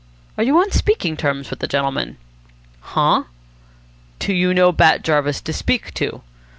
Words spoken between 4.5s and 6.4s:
know Bat Jarvis to speak to?"